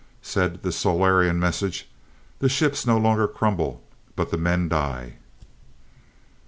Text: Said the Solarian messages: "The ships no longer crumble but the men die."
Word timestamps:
Said 0.23 0.63
the 0.63 0.71
Solarian 0.71 1.39
messages: 1.39 1.83
"The 2.39 2.49
ships 2.49 2.87
no 2.87 2.97
longer 2.97 3.27
crumble 3.27 3.83
but 4.15 4.31
the 4.31 4.37
men 4.37 4.67
die." 4.67 5.17